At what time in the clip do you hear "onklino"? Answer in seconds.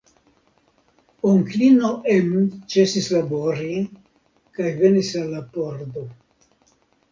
1.31-1.91